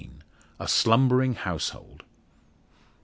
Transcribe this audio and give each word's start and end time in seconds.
A 0.59 0.67
SLUMBERING 0.67 1.35
HOUSEHOLD. 1.35 2.01